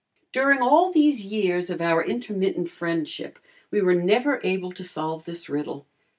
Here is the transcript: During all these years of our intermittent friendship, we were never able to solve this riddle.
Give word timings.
During 0.31 0.63
all 0.63 0.91
these 0.91 1.23
years 1.23 1.69
of 1.69 1.79
our 1.79 2.03
intermittent 2.03 2.69
friendship, 2.69 3.37
we 3.69 3.83
were 3.83 3.93
never 3.93 4.41
able 4.43 4.71
to 4.71 4.83
solve 4.83 5.25
this 5.25 5.47
riddle. 5.47 5.85